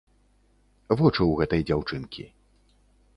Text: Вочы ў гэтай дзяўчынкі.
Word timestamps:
Вочы 1.01 1.21
ў 1.25 1.33
гэтай 1.41 1.61
дзяўчынкі. 1.67 2.23